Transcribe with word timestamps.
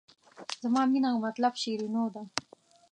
زما 0.63 0.81
مینه 0.91 1.09
او 1.13 1.19
مطلب 1.25 1.53
شیرینو 1.61 2.03
ده. 2.13 2.21